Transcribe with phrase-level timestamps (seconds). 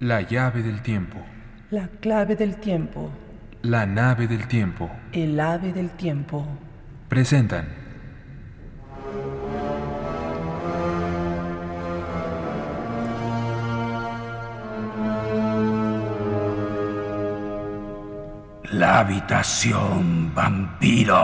[0.00, 1.16] La llave del tiempo.
[1.70, 3.10] La clave del tiempo.
[3.62, 4.90] La nave del tiempo.
[5.10, 6.46] El ave del tiempo.
[7.08, 7.66] Presentan.
[18.64, 21.16] La habitación vampiro.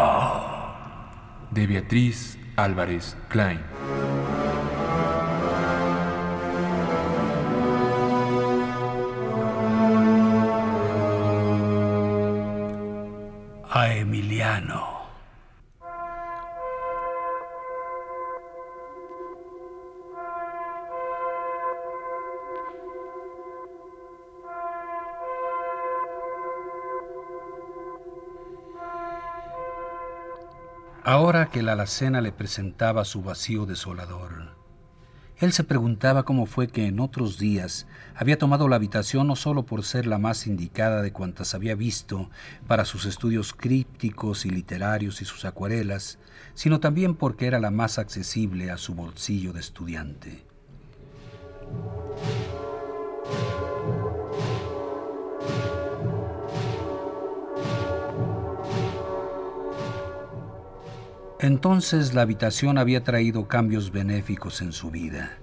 [1.51, 3.61] De Beatriz Álvarez Klein.
[31.63, 34.63] La alacena le presentaba su vacío desolador,
[35.43, 39.67] él se preguntaba cómo fue que en otros días había tomado la habitación no solo
[39.67, 42.31] por ser la más indicada de cuantas había visto
[42.69, 46.21] para sus estudios crípticos y literarios y sus acuarelas,
[46.55, 50.45] sino también porque era la más accesible a su bolsillo de estudiante.
[61.43, 65.39] Entonces la habitación había traído cambios benéficos en su vida.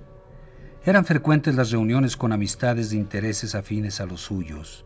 [0.85, 4.85] Eran frecuentes las reuniones con amistades de intereses afines a los suyos,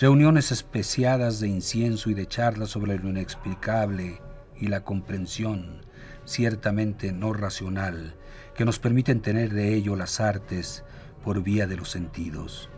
[0.00, 4.20] reuniones especiadas de incienso y de charlas sobre lo inexplicable
[4.58, 5.82] y la comprensión,
[6.24, 8.16] ciertamente no racional,
[8.56, 10.82] que nos permiten tener de ello las artes
[11.22, 12.70] por vía de los sentidos.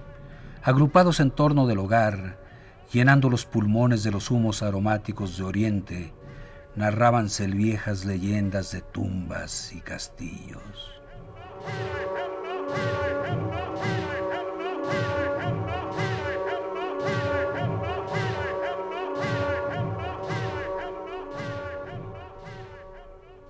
[0.62, 2.38] Agrupados en torno del hogar,
[2.92, 6.12] llenando los pulmones de los humos aromáticos de Oriente,
[6.76, 11.00] narrábanse viejas leyendas de tumbas y castillos.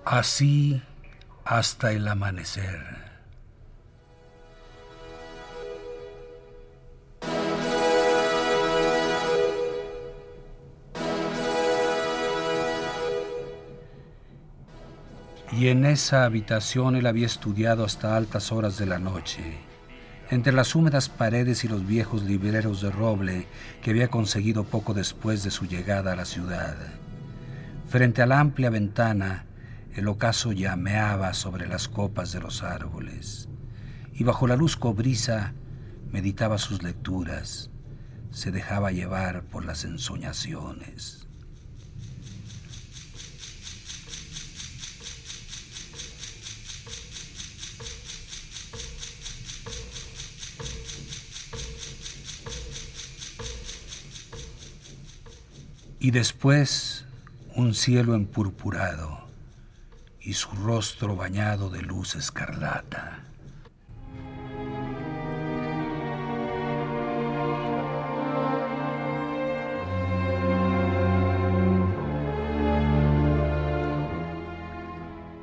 [0.05, 0.81] Así
[1.43, 2.92] hasta el amanecer.
[15.55, 19.57] Y en esa habitación él había estudiado hasta altas horas de la noche,
[20.31, 23.47] entre las húmedas paredes y los viejos libreros de roble
[23.83, 26.75] que había conseguido poco después de su llegada a la ciudad.
[27.87, 29.45] Frente a la amplia ventana,
[29.93, 33.47] el ocaso llameaba sobre las copas de los árboles,
[34.11, 35.53] y bajo la luz cobriza
[36.11, 37.69] meditaba sus lecturas,
[38.31, 41.27] se dejaba llevar por las ensoñaciones.
[56.03, 57.05] Y después
[57.55, 59.25] un cielo empurpurado
[60.19, 63.21] y su rostro bañado de luz escarlata.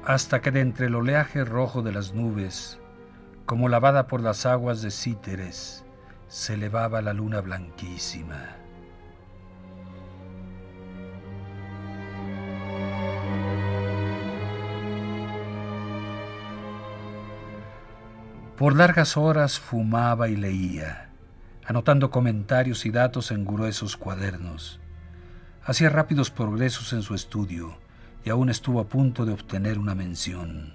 [0.05, 2.79] Hasta que de entre el oleaje rojo de las nubes,
[3.47, 5.87] como lavada por las aguas de Cíteres,
[6.29, 8.60] se elevaba la luna blanquísima
[18.61, 21.09] Por largas horas fumaba y leía,
[21.65, 24.81] anotando comentarios y datos en gruesos cuadernos.
[25.65, 27.79] Hacía rápidos progresos en su estudio
[28.23, 30.75] y aún estuvo a punto de obtener una mención.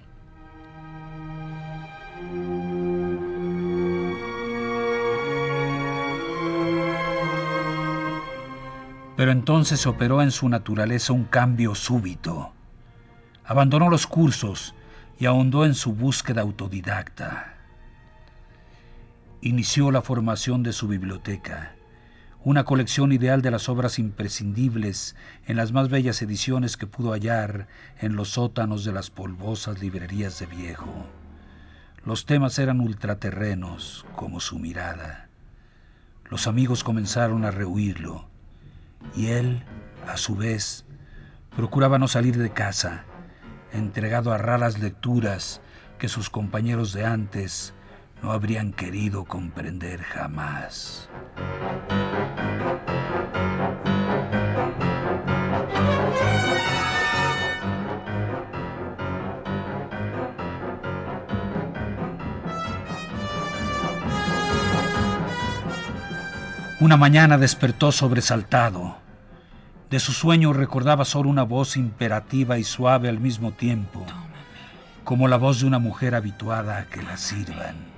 [9.16, 12.52] Pero entonces operó en su naturaleza un cambio súbito.
[13.44, 14.74] Abandonó los cursos
[15.20, 17.55] y ahondó en su búsqueda autodidacta
[19.40, 21.74] inició la formación de su biblioteca,
[22.42, 25.16] una colección ideal de las obras imprescindibles
[25.46, 27.66] en las más bellas ediciones que pudo hallar
[28.00, 31.06] en los sótanos de las polvosas librerías de viejo.
[32.04, 35.28] Los temas eran ultraterrenos, como su mirada.
[36.30, 38.28] Los amigos comenzaron a rehuirlo,
[39.14, 39.64] y él,
[40.06, 40.84] a su vez,
[41.54, 43.04] procuraba no salir de casa,
[43.72, 45.60] entregado a raras lecturas
[45.98, 47.74] que sus compañeros de antes
[48.22, 51.08] no habrían querido comprender jamás.
[66.78, 68.98] Una mañana despertó sobresaltado.
[69.90, 74.04] De su sueño recordaba solo una voz imperativa y suave al mismo tiempo,
[75.02, 77.95] como la voz de una mujer habituada a que la sirvan.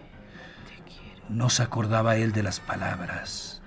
[1.29, 3.61] No se acordaba él de las palabras,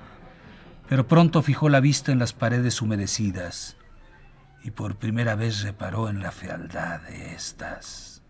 [0.89, 3.77] pero pronto fijó la vista en las paredes humedecidas
[4.63, 8.21] y por primera vez reparó en la fealdad de estas.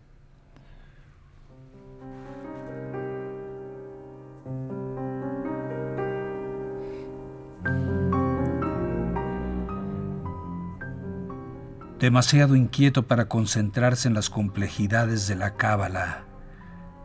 [11.98, 16.24] Demasiado inquieto para concentrarse en las complejidades de la cábala,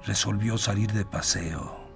[0.05, 1.86] resolvió salir de paseo.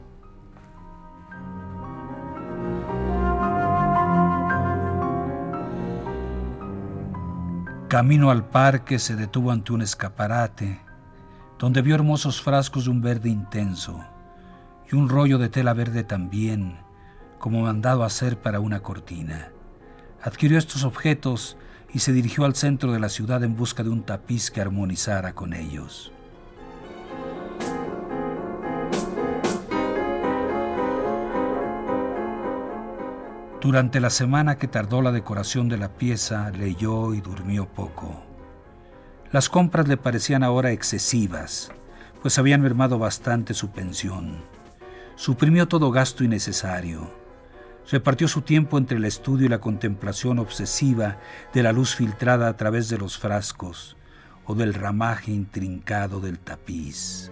[7.91, 10.79] Camino al parque se detuvo ante un escaparate,
[11.59, 14.01] donde vio hermosos frascos de un verde intenso
[14.89, 16.77] y un rollo de tela verde también,
[17.37, 19.51] como mandado hacer para una cortina.
[20.21, 21.57] Adquirió estos objetos
[21.93, 25.33] y se dirigió al centro de la ciudad en busca de un tapiz que armonizara
[25.33, 26.13] con ellos.
[33.61, 38.23] Durante la semana que tardó la decoración de la pieza, leyó y durmió poco.
[39.31, 41.71] Las compras le parecían ahora excesivas,
[42.21, 44.43] pues habían mermado bastante su pensión.
[45.15, 47.21] Suprimió todo gasto innecesario
[47.89, 51.17] Repartió su tiempo entre el estudio y la contemplación obsesiva
[51.53, 53.97] de la luz filtrada a través de los frascos
[54.45, 57.31] o del ramaje intrincado del tapiz.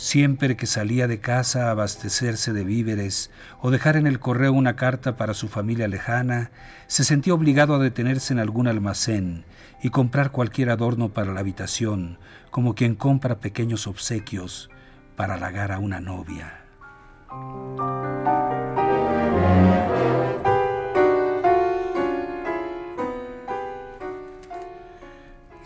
[0.00, 4.76] Siempre que salía de casa a abastecerse de víveres o dejar en el correo una
[4.76, 6.52] carta para su familia lejana,
[6.86, 9.44] se sentía obligado a detenerse en algún almacén
[9.82, 12.16] y comprar cualquier adorno para la habitación,
[12.52, 14.70] como quien compra pequeños obsequios
[15.16, 16.60] para halagar a una novia.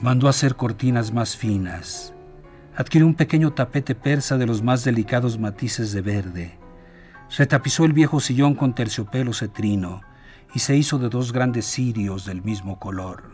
[0.01, 2.15] Mandó hacer cortinas más finas.
[2.75, 6.59] Adquirió un pequeño tapete persa de los más delicados matices de verde.
[7.37, 10.01] Retapizó el viejo sillón con terciopelo cetrino
[10.55, 13.25] y se hizo de dos grandes cirios del mismo color.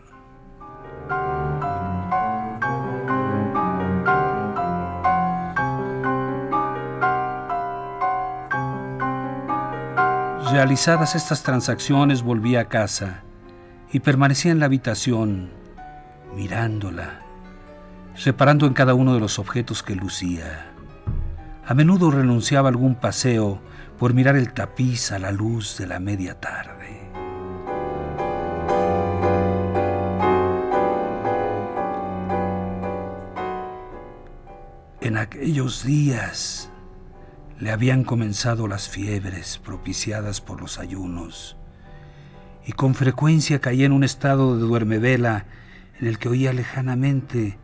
[10.51, 13.23] Realizadas estas transacciones volví a casa
[13.93, 15.51] y permanecía en la habitación
[16.35, 17.21] mirándola,
[18.25, 20.73] reparando en cada uno de los objetos que lucía.
[21.65, 23.61] A menudo renunciaba a algún paseo
[23.99, 27.09] por mirar el tapiz a la luz de la media tarde.
[35.01, 36.71] En aquellos días
[37.59, 41.57] le habían comenzado las fiebres propiciadas por los ayunos,
[42.67, 45.47] y con frecuencia caía en un estado de duermevela
[46.01, 47.59] en el que oía lejanamente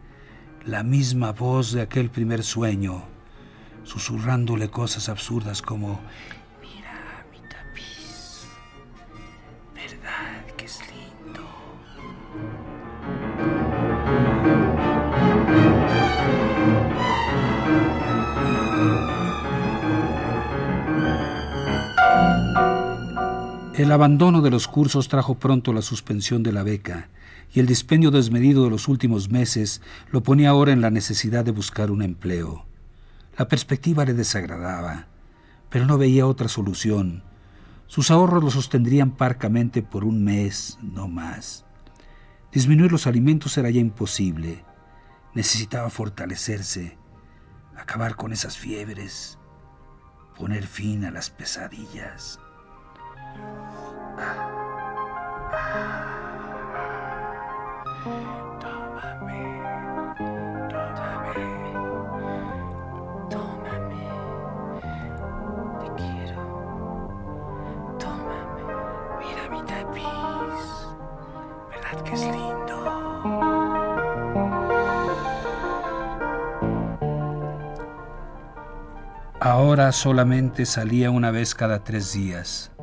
[0.67, 3.05] la misma voz de aquel primer sueño,
[3.83, 6.01] susurrándole cosas absurdas como
[6.63, 8.47] Mira mi tapiz,
[9.75, 11.43] ¿verdad que es lindo?
[23.75, 27.09] El abandono de los cursos trajo pronto la suspensión de la beca,
[27.55, 29.81] y el dispendio desmedido de los últimos meses
[30.11, 32.67] lo ponía ahora en la necesidad de buscar un empleo.
[33.39, 35.07] La perspectiva le desagradaba,
[35.71, 37.23] pero no veía otra solución.
[37.87, 41.65] Sus ahorros lo sostendrían parcamente por un mes, no más.
[42.51, 44.65] Disminuir los alimentos era ya imposible.
[45.33, 46.99] Necesitaba fortalecerse,
[47.77, 49.39] acabar con esas fiebres,
[50.37, 52.41] poner fin a las pesadillas.
[55.55, 56.14] Tómame,
[79.41, 82.74] Ahora solamente salía una vez cada tres días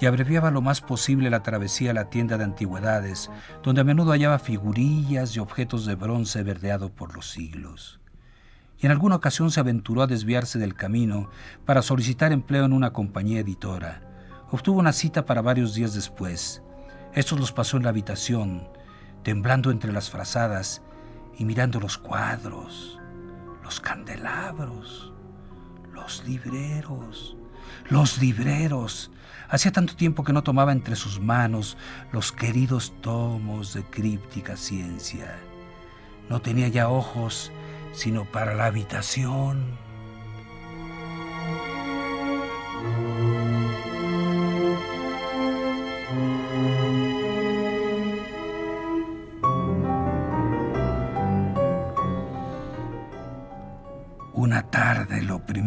[0.00, 3.30] y abreviaba lo más posible la travesía a la tienda de antigüedades,
[3.62, 8.00] donde a menudo hallaba figurillas y objetos de bronce verdeado por los siglos.
[8.78, 11.30] Y en alguna ocasión se aventuró a desviarse del camino
[11.64, 14.02] para solicitar empleo en una compañía editora.
[14.50, 16.62] Obtuvo una cita para varios días después.
[17.14, 18.68] Estos los pasó en la habitación,
[19.22, 20.82] temblando entre las frazadas
[21.38, 23.00] y mirando los cuadros,
[23.62, 25.12] los candelabros,
[25.94, 27.36] los libreros,
[27.88, 29.10] los libreros.
[29.48, 31.76] Hacía tanto tiempo que no tomaba entre sus manos
[32.12, 35.38] los queridos tomos de críptica ciencia.
[36.28, 37.52] No tenía ya ojos
[37.96, 39.78] sino para la habitación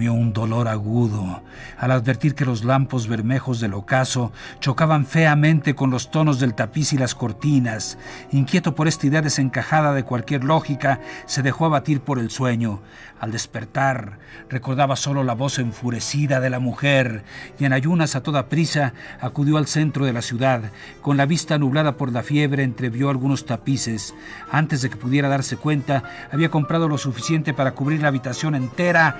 [0.08, 1.44] un dolor agudo
[1.77, 6.94] al advertir que los lampos bermejos del ocaso chocaban feamente con los tonos del tapiz
[6.94, 7.98] y las cortinas.
[8.32, 12.82] Inquieto por esta idea desencajada de cualquier lógica, se dejó abatir por el sueño.
[13.20, 17.24] Al despertar, recordaba solo la voz enfurecida de la mujer
[17.60, 20.72] y en ayunas a toda prisa acudió al centro de la ciudad.
[21.01, 24.13] Con la vista nublada por la fiebre, entrevió algunos tapices.
[24.51, 29.18] Antes de que pudiera darse cuenta, había comprado lo suficiente para cubrir la habitación entera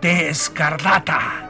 [0.00, 1.46] de escarlata.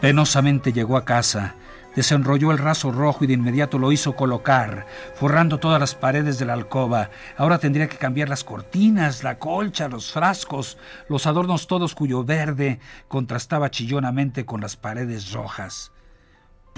[0.00, 1.56] Penosamente llegó a casa,
[1.96, 6.44] desenrolló el raso rojo y de inmediato lo hizo colocar, forrando todas las paredes de
[6.44, 7.10] la alcoba.
[7.36, 12.78] Ahora tendría que cambiar las cortinas, la colcha, los frascos, los adornos todos cuyo verde
[13.08, 15.90] contrastaba chillonamente con las paredes rojas.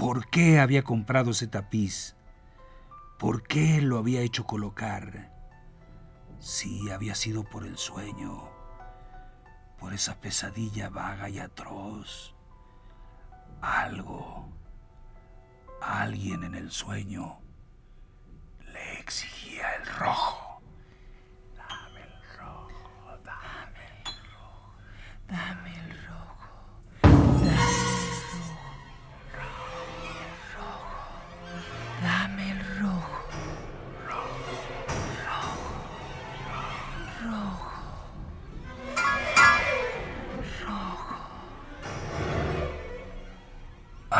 [0.01, 2.15] ¿Por qué había comprado ese tapiz?
[3.19, 5.31] ¿Por qué lo había hecho colocar?
[6.39, 8.49] Sí, había sido por el sueño,
[9.77, 12.33] por esa pesadilla vaga y atroz.
[13.61, 14.49] Algo,
[15.83, 17.39] alguien en el sueño
[18.73, 20.63] le exigía el rojo.
[21.55, 24.73] Dame el rojo, dame el rojo,
[25.27, 26.07] dame el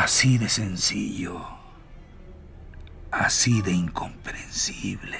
[0.02, 1.40] Así de sencillo,
[3.12, 5.16] así de incomprensible.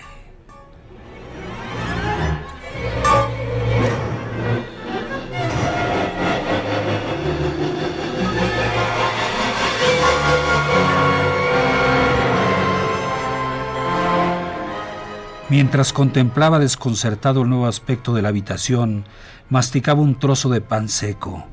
[15.48, 19.04] Mientras contemplaba desconcertado el nuevo aspecto de la habitación,
[19.48, 21.46] masticaba un trozo de pan seco,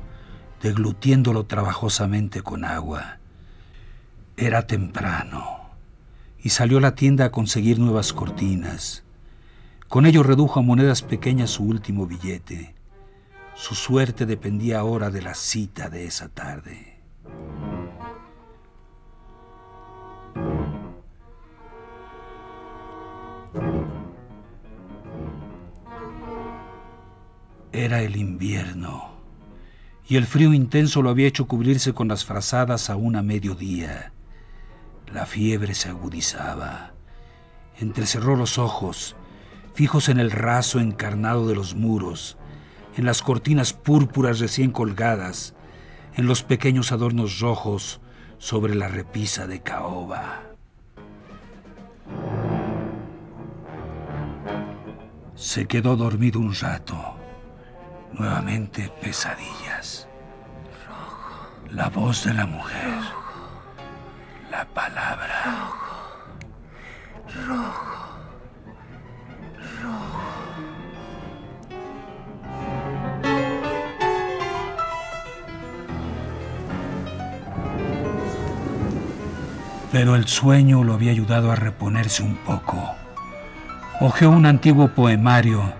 [0.60, 3.19] deglutiéndolo trabajosamente con agua.
[4.40, 5.68] Era temprano
[6.42, 9.04] y salió a la tienda a conseguir nuevas cortinas.
[9.86, 12.74] Con ello redujo a monedas pequeñas su último billete.
[13.54, 16.96] Su suerte dependía ahora de la cita de esa tarde.
[27.72, 29.10] Era el invierno
[30.08, 34.14] y el frío intenso lo había hecho cubrirse con las frazadas aún a mediodía.
[35.12, 36.92] La fiebre se agudizaba.
[37.78, 39.16] Entrecerró los ojos,
[39.74, 42.36] fijos en el raso encarnado de los muros,
[42.96, 45.54] en las cortinas púrpuras recién colgadas,
[46.14, 48.00] en los pequeños adornos rojos
[48.38, 50.42] sobre la repisa de caoba.
[55.34, 57.16] Se quedó dormido un rato.
[58.12, 60.06] Nuevamente pesadillas.
[61.70, 63.19] La voz de la mujer
[64.50, 65.44] la palabra.
[65.44, 66.10] Rojo.
[67.48, 68.10] Rojo.
[69.82, 70.20] Rojo.
[79.92, 82.94] Pero el sueño lo había ayudado a reponerse un poco.
[84.00, 85.74] Ojeó un antiguo poemario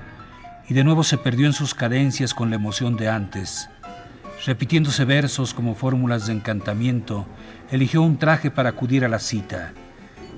[0.69, 3.71] y de nuevo se perdió en sus cadencias con la emoción de antes.
[4.47, 7.27] Repitiéndose versos como fórmulas de encantamiento,
[7.71, 9.75] eligió un traje para acudir a la cita.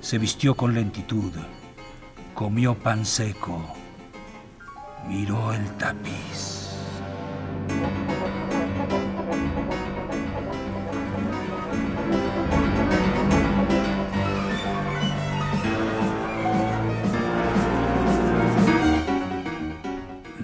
[0.00, 1.32] Se vistió con lentitud.
[2.34, 3.62] Comió pan seco.
[5.06, 6.58] Miró el tapiz.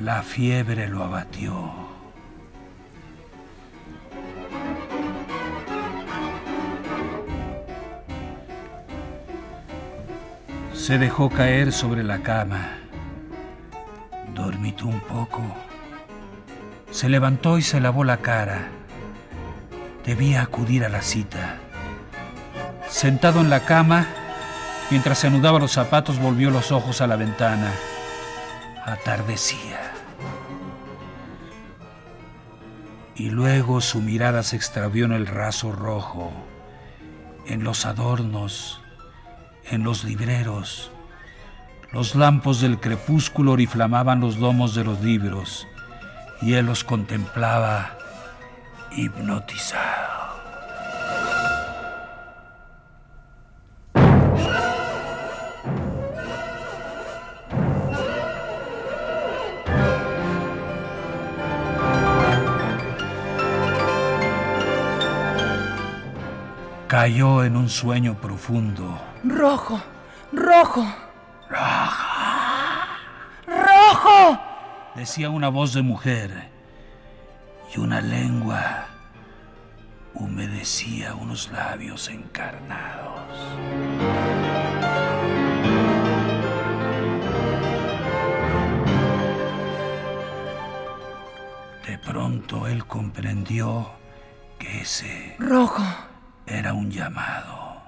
[0.00, 1.87] La fiebre lo abatió.
[10.88, 12.78] Se dejó caer sobre la cama.
[14.34, 15.42] Dormitó un poco.
[16.90, 18.68] Se levantó y se lavó la cara.
[20.06, 21.58] Debía acudir a la cita.
[22.88, 24.06] Sentado en la cama,
[24.90, 27.70] mientras se anudaba los zapatos, volvió los ojos a la ventana.
[28.86, 29.92] Atardecía.
[33.14, 36.32] Y luego su mirada se extravió en el raso rojo,
[37.46, 38.80] en los adornos,
[39.70, 40.90] en los libreros.
[41.92, 45.66] Los lampos del crepúsculo oriflamaban los domos de los libros
[46.42, 47.98] y él los contemplaba
[48.92, 49.97] hipnotizado.
[66.88, 68.98] Cayó en un sueño profundo.
[69.22, 69.78] Rojo,
[70.32, 70.86] rojo,
[71.50, 72.86] ¡Raja!
[73.46, 74.40] rojo.
[74.94, 76.48] decía una voz de mujer
[77.74, 78.86] y una lengua
[80.14, 83.20] humedecía unos labios encarnados.
[91.86, 93.90] De pronto él comprendió
[94.58, 96.07] que ese Rojo.
[96.50, 97.82] Era un llamado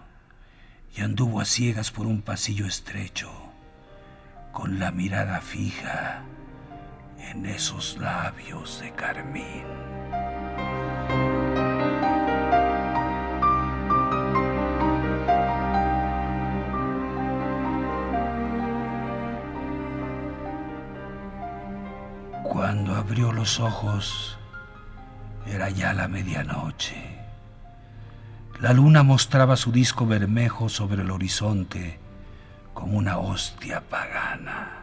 [0.95, 3.31] y anduvo a ciegas por un pasillo estrecho,
[4.53, 6.23] con la mirada fija
[7.19, 9.65] en esos labios de carmín.
[22.43, 24.39] Cuando abrió los ojos,
[25.47, 27.20] era ya la medianoche.
[28.61, 31.99] La luna mostraba su disco bermejo sobre el horizonte
[32.75, 34.77] como una hostia pagana.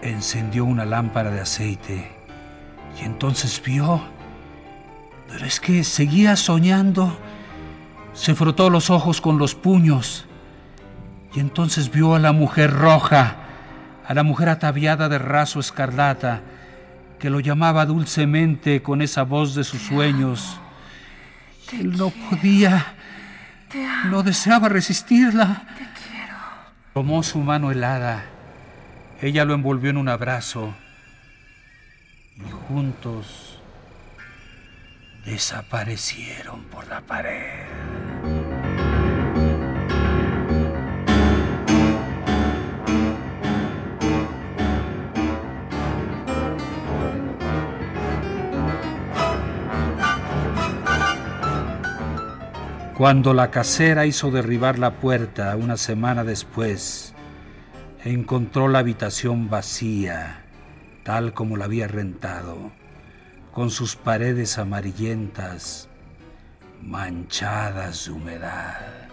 [0.00, 2.17] Encendió una lámpara de aceite
[3.00, 4.02] y entonces vio,
[5.28, 7.16] pero es que seguía soñando.
[8.12, 10.26] Se frotó los ojos con los puños
[11.34, 13.36] y entonces vio a la mujer roja,
[14.06, 16.40] a la mujer ataviada de raso escarlata,
[17.20, 20.58] que lo llamaba dulcemente con esa voz de sus sueños.
[21.72, 22.94] Él no podía,
[24.06, 25.62] no deseaba resistirla.
[26.94, 28.24] Tomó su mano helada.
[29.20, 30.74] Ella lo envolvió en un abrazo
[32.46, 33.58] y juntos
[35.24, 37.66] desaparecieron por la pared.
[52.98, 57.14] Cuando la casera hizo derribar la puerta una semana después,
[58.04, 60.47] encontró la habitación vacía,
[61.08, 62.70] tal como la había rentado,
[63.50, 65.88] con sus paredes amarillentas,
[66.82, 69.08] manchadas de humedad.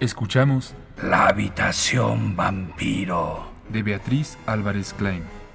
[0.00, 3.50] Escuchamos La habitación vampiro.
[3.70, 5.45] de Beatriz Álvarez Klein.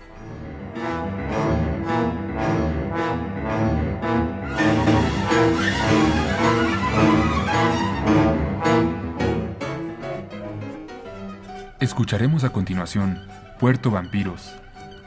[12.02, 13.22] Escucharemos a continuación
[13.60, 14.56] Puerto Vampiros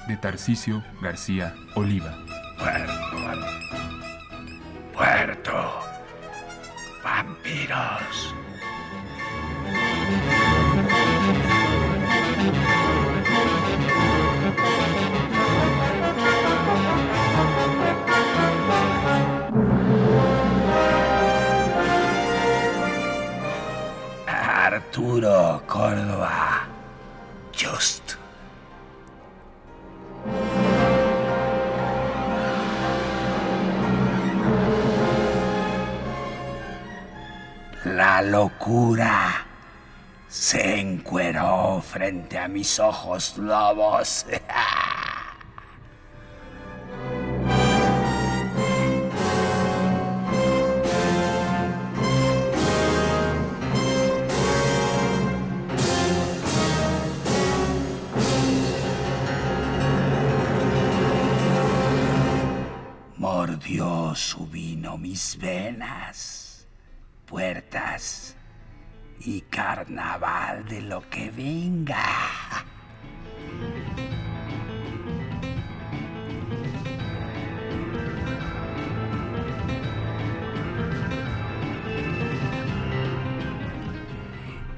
[0.06, 2.16] de Tarcisio García Oliva.
[2.56, 2.92] Puerto.
[4.94, 5.80] Puerto.
[7.02, 8.32] Vampiros.
[24.28, 26.53] Arturo Córdoba.
[27.56, 28.16] Just.
[37.84, 39.46] La locura
[40.28, 44.26] se encueró frente a mis ojos lobos.
[65.38, 66.66] Venas,
[67.24, 68.36] puertas
[69.20, 72.04] y carnaval de lo que venga.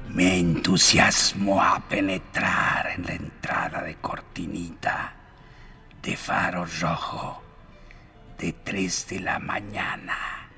[0.09, 5.13] Me entusiasmó a penetrar en la entrada de cortinita
[6.01, 7.46] de faro rojo
[8.37, 10.49] de tres de la mañana,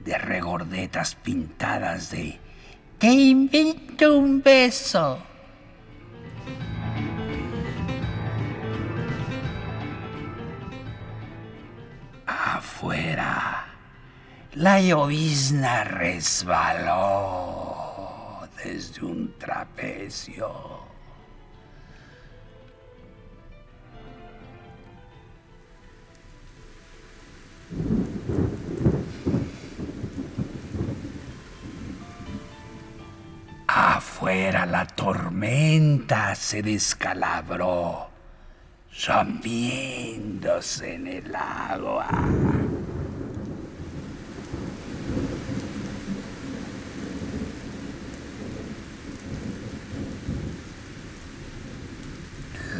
[0.00, 2.38] de regordetas pintadas de
[2.98, 5.22] Te invito un beso.
[12.26, 13.66] Afuera,
[14.54, 17.38] la llovizna resbaló
[18.62, 20.77] desde un trapecio.
[33.80, 38.08] Afuera la tormenta se descalabró,
[39.06, 42.08] rompiéndose en el agua.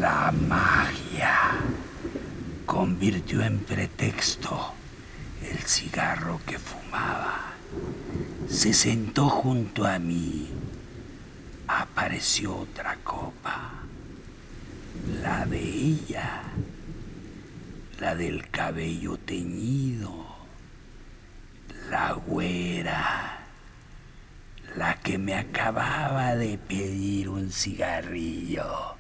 [0.00, 1.61] La magia
[2.66, 4.74] convirtió en pretexto
[5.48, 7.52] el cigarro que fumaba.
[8.48, 10.58] Se sentó junto a mí.
[12.09, 13.71] Apareció otra copa.
[15.21, 16.40] La de ella.
[18.01, 20.25] La del cabello teñido.
[21.90, 23.40] La güera.
[24.75, 28.97] La que me acababa de pedir un cigarrillo.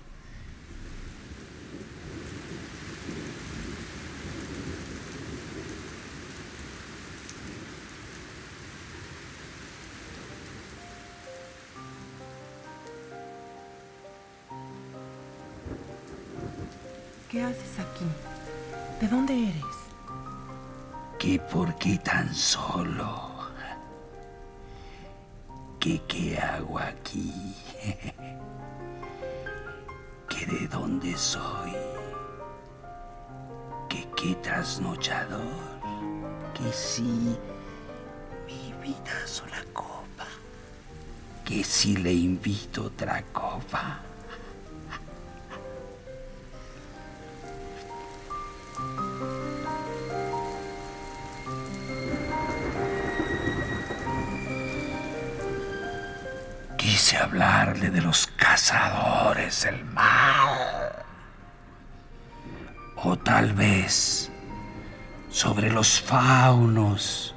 [17.28, 18.06] ¿Qué haces aquí?
[19.02, 19.64] ¿De dónde eres?
[21.18, 23.28] ¿Que por qué tan solo?
[25.78, 27.54] ¿Que qué hago aquí?
[30.30, 31.72] ¿Que de dónde soy?
[33.90, 35.42] ¿Que qué trasnochador?
[36.54, 37.36] ¿Que si
[38.46, 40.26] me invitas una copa?
[41.44, 44.07] ¿Que si le invito otra copa?
[57.20, 61.04] Hablarle de los cazadores del mal.
[62.96, 64.30] O tal vez
[65.30, 67.34] sobre los faunos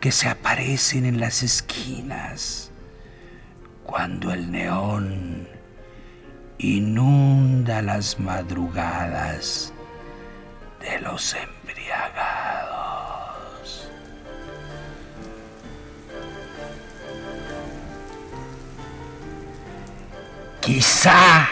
[0.00, 2.70] que se aparecen en las esquinas
[3.84, 5.48] cuando el neón
[6.58, 9.72] inunda las madrugadas
[10.80, 12.35] de los embriagados.
[20.66, 21.48] Quizá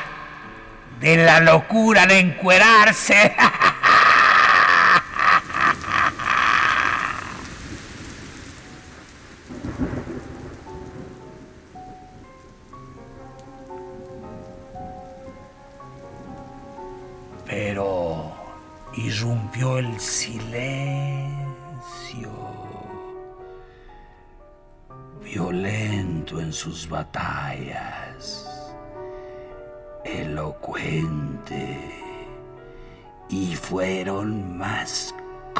[0.98, 3.36] de la locura de encuerarse.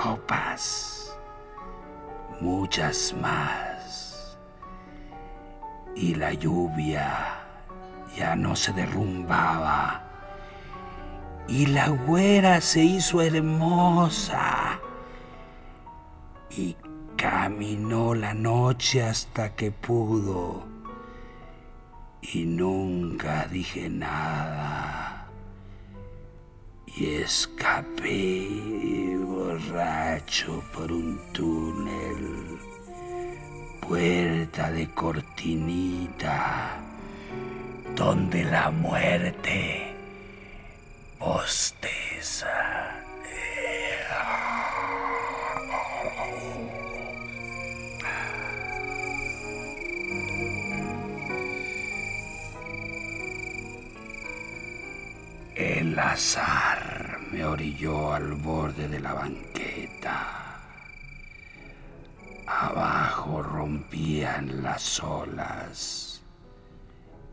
[0.05, 1.17] copas,
[2.38, 4.37] muchas más,
[5.97, 7.38] y la lluvia
[8.14, 10.03] ya no se derrumbaba.
[11.49, 14.79] Y la güera se hizo hermosa.
[16.51, 16.77] Y
[17.17, 20.64] caminó la noche hasta que pudo.
[22.21, 25.29] Y nunca dije nada.
[26.87, 29.24] Y escapé
[30.73, 32.59] por un túnel
[33.81, 36.77] puerta de cortinita
[37.95, 39.95] donde la muerte
[41.21, 42.90] bosteza.
[55.55, 56.93] El azar
[57.35, 60.61] me orilló al borde de la banqueta.
[62.47, 66.23] Abajo rompían las olas,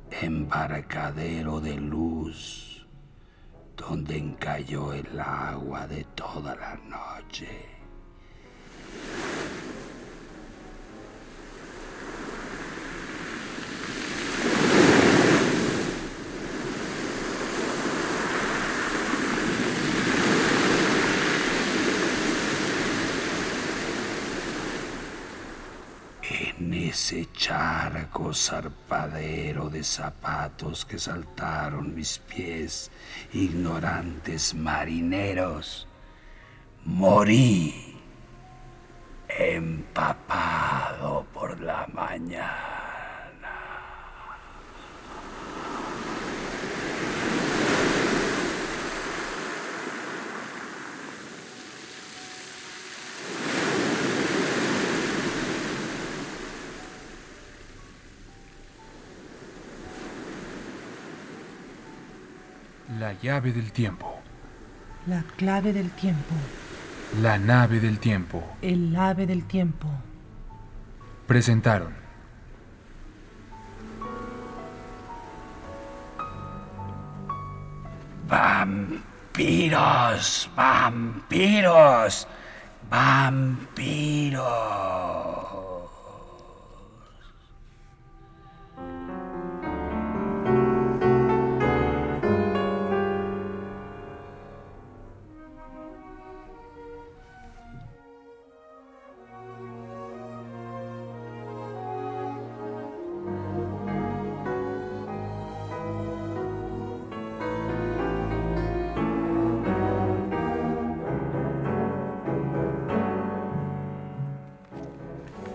[0.09, 2.87] embarcadero de luz,
[3.77, 7.67] donde encalló el agua de toda la noche.
[26.61, 32.89] En ese charco zarpadero de zapatos que saltaron mis pies,
[33.33, 35.85] ignorantes marineros,
[36.85, 37.99] morí
[39.27, 42.71] empapado por la mañana.
[62.99, 64.19] La llave del tiempo.
[65.05, 66.33] La clave del tiempo.
[67.21, 68.55] La nave del tiempo.
[68.61, 69.87] El ave del tiempo.
[71.27, 71.93] Presentaron.
[78.27, 78.89] Vampiros,
[80.55, 82.27] vampiros,
[82.89, 84.41] vampiros.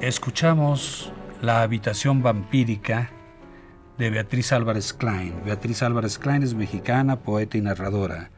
[0.07, 3.11] Escuchamos La habitación vampírica
[3.99, 5.35] de Beatriz Álvarez Klein.
[5.45, 8.31] Beatriz Álvarez Klein es mexicana, poeta y narradora.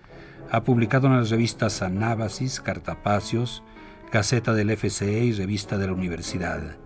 [0.51, 3.63] Ha publicado en las revistas Anábasis, Cartapacios,
[4.11, 6.79] Gaceta del FCE y Revista de la Universidad.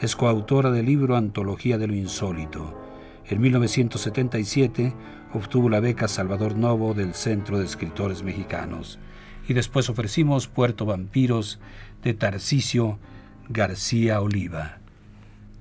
[0.00, 2.80] Es coautora del libro Antología de lo Insólito.
[3.26, 4.94] En 1977
[5.34, 9.00] obtuvo la beca Salvador Novo del Centro de Escritores Mexicanos.
[9.48, 11.58] Y después ofrecimos Puerto Vampiros
[12.04, 13.00] de Tarcisio
[13.50, 14.76] García Oliva.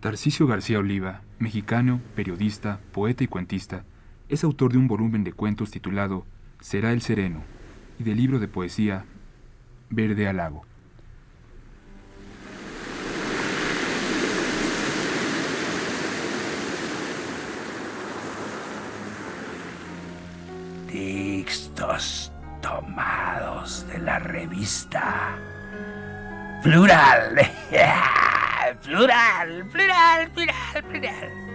[0.02, 3.86] Tarcisio García Oliva, mexicano, periodista, poeta y cuentista,
[4.28, 6.26] es autor de un volumen de cuentos titulado
[6.60, 7.44] Será el Sereno
[7.98, 9.06] y del libro de poesía
[9.90, 10.66] Verde al Lago.
[20.92, 25.38] Textos tomados de la revista
[26.64, 27.36] Plural.
[28.84, 31.48] plural, plural, plural, plural.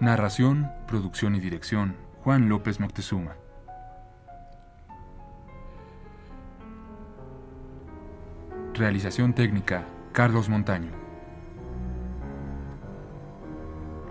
[0.00, 3.36] Narración, producción y dirección, Juan López Moctezuma.
[8.74, 10.90] Realización técnica, Carlos Montaño.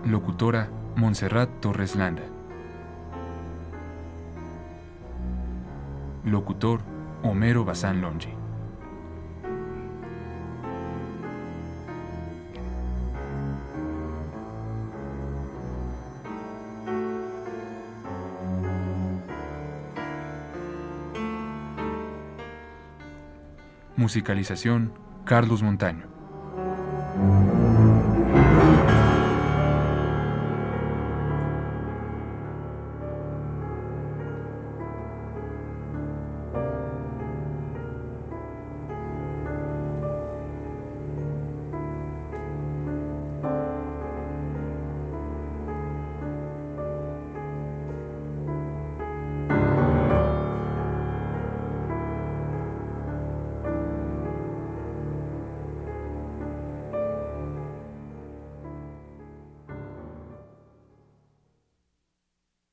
[0.06, 2.22] Locutora, Montserrat Torres Landa.
[6.24, 6.80] Locutor,
[7.22, 8.28] Homero Bazán Longi.
[23.96, 24.92] Musicalización,
[25.24, 26.06] Carlos Montaño.